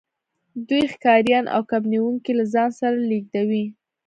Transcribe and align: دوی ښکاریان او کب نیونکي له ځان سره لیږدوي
دوی 0.67 0.83
ښکاریان 0.93 1.45
او 1.55 1.61
کب 1.71 1.83
نیونکي 1.93 2.31
له 2.39 2.45
ځان 2.53 2.69
سره 2.79 2.97
لیږدوي 3.09 3.65